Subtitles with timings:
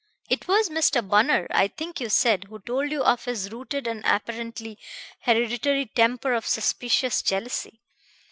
[0.31, 1.07] It was Mr.
[1.07, 4.79] Bunner, I think you said, who told you of his rooted and apparently
[5.19, 7.81] hereditary temper of suspicious jealousy.